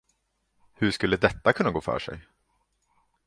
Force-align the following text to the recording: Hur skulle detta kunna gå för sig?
Hur 0.73 0.91
skulle 0.91 1.17
detta 1.17 1.53
kunna 1.53 1.71
gå 1.71 1.81
för 1.81 1.99
sig? 1.99 2.21